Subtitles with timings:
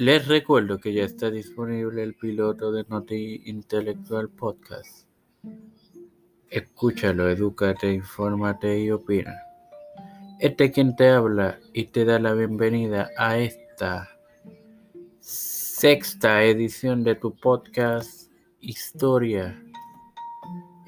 [0.00, 5.06] Les recuerdo que ya está disponible el piloto de Noti Intelectual Podcast.
[6.48, 9.36] Escúchalo, edúcate, infórmate y opina.
[10.38, 14.08] Este es quien te habla y te da la bienvenida a esta
[15.20, 19.62] sexta edición de tu podcast Historia.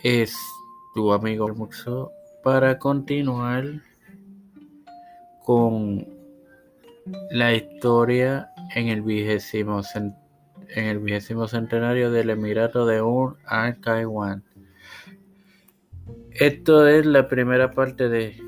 [0.03, 0.35] Es
[0.95, 3.83] tu amigo Muxo para continuar
[5.45, 6.09] con
[7.31, 14.43] la historia en el vigésimo, en el vigésimo centenario del Emirato de Ur al Taiwán.
[16.31, 18.41] Esto es la primera parte de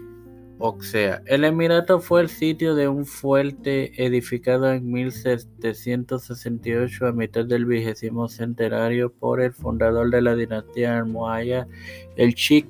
[0.58, 1.22] Oxea.
[1.26, 8.28] El Emirato fue el sitio de un fuerte edificado en 1768 a mitad del vigésimo
[8.28, 11.68] centenario por el fundador de la dinastía Almohaya,
[12.16, 12.66] el Sheikh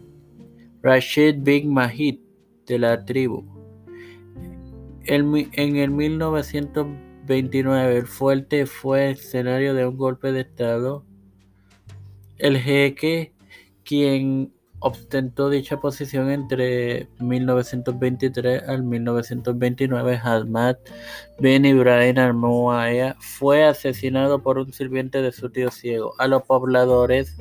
[0.83, 2.19] Rashid bin Mahid
[2.67, 3.45] de la tribu.
[5.07, 5.91] en el
[7.27, 11.05] 1929 el fuerte fue escenario de un golpe de estado.
[12.37, 13.33] El jeque,
[13.83, 20.21] quien ostentó dicha posición entre 1923 al 1929.
[20.23, 20.77] Ahmad
[21.41, 26.13] bin Ibrahim al fue asesinado por un sirviente de su tío ciego.
[26.19, 27.35] A los pobladores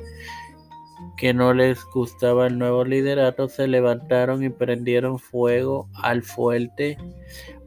[1.16, 6.96] que no les gustaba el nuevo liderato se levantaron y prendieron fuego al fuerte,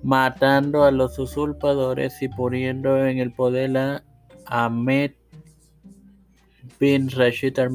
[0.08, 4.02] matando a los usurpadores y poniendo en el poder a
[4.46, 5.12] Ahmed
[6.80, 7.72] bin Rashid al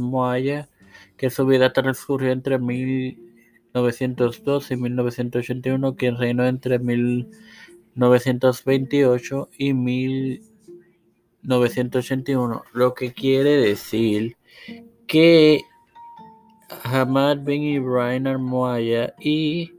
[1.18, 12.94] que su vida transcurrió entre 1902 y 1981, quien reinó entre 1928 y 1981, lo
[12.94, 14.38] que quiere decir
[15.06, 15.60] que
[16.82, 18.38] Hamad bin Ibrahim al
[19.20, 19.70] y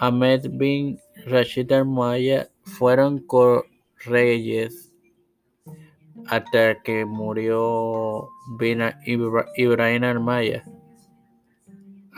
[0.00, 1.86] Ahmed bin Rashid al
[2.62, 3.24] fueron
[4.04, 4.92] reyes
[6.26, 8.28] hasta que murió
[9.56, 10.04] Ibrahim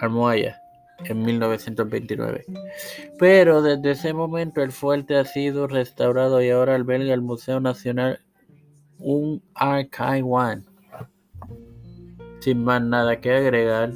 [0.00, 0.62] Almohaya
[1.04, 2.44] en 1929.
[3.18, 8.20] Pero desde ese momento el fuerte ha sido restaurado y ahora alberga el Museo Nacional
[8.98, 10.64] un Archive One.
[12.40, 13.92] Sin más nada que agregar,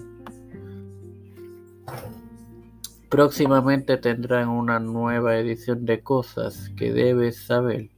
[3.08, 7.90] próximamente tendrán una nueva edición de cosas que debes saber.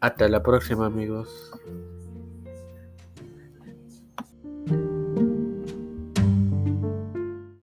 [0.00, 1.52] Hasta la próxima amigos.